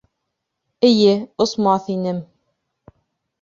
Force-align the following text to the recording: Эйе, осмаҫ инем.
Эйе, 0.89 1.11
осмаҫ 1.45 1.93
инем. 1.97 2.23